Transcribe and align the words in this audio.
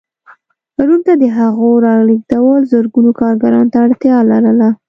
روم 0.87 1.01
ته 1.07 1.13
د 1.21 1.23
هغو 1.37 1.69
رالېږدول 1.85 2.61
زرګونو 2.71 3.11
کارګرانو 3.21 3.71
ته 3.73 3.77
اړتیا 3.85 4.17
لرله. 4.31 4.69